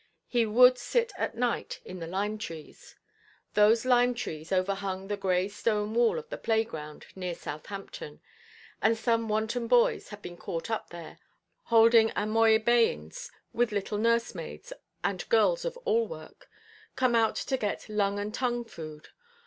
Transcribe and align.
He 0.25 0.47
would 0.47 0.79
sit 0.79 1.11
at 1.15 1.37
night 1.37 1.79
in 1.85 1.99
the 1.99 2.07
lime–trees. 2.07 2.95
Those 3.53 3.85
lime–trees 3.85 4.51
overhung 4.51 5.07
the 5.09 5.15
grey 5.15 5.47
stone 5.47 5.93
wall 5.93 6.17
of 6.17 6.27
the 6.29 6.39
playground 6.39 7.05
near 7.15 7.35
Southampton; 7.35 8.19
and 8.81 8.97
some 8.97 9.29
wanton 9.29 9.67
boys 9.67 10.09
had 10.09 10.23
been 10.23 10.37
caught 10.37 10.71
up 10.71 10.89
there, 10.89 11.19
holding 11.65 12.09
amoibæans 12.17 13.29
with 13.53 13.71
little 13.71 13.99
nursemaids 13.99 14.73
and 15.03 15.29
girls 15.29 15.65
of 15.65 15.77
all 15.85 16.07
work, 16.07 16.49
come 16.95 17.13
out 17.13 17.35
to 17.35 17.55
get 17.55 17.87
lung–and–tongue 17.87 18.65
food. 18.65 19.09